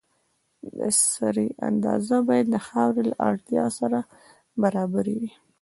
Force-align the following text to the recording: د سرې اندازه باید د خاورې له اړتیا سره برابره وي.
د 0.77 0.79
سرې 1.11 1.47
اندازه 1.69 2.17
باید 2.29 2.47
د 2.51 2.55
خاورې 2.67 3.03
له 3.09 3.15
اړتیا 3.29 3.65
سره 3.79 3.99
برابره 4.61 5.13
وي. 5.21 5.29